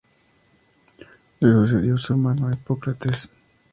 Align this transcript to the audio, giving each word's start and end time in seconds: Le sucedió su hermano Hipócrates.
Le 1.41 1.51
sucedió 1.51 1.95
su 1.95 2.13
hermano 2.13 2.51
Hipócrates. 2.51 3.29